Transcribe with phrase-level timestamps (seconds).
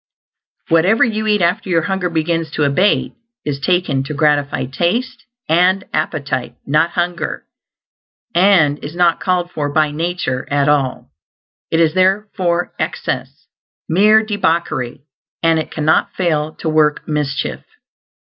[0.69, 3.13] Whatever you eat after your hunger begins to abate
[3.45, 7.43] is taken to gratify taste and appetite, not hunger
[8.33, 11.11] and is not called for by nature at all.
[11.69, 13.45] It is therefore excess;
[13.87, 15.01] mere debauchery,
[15.43, 17.61] and it cannot fail to work mischief.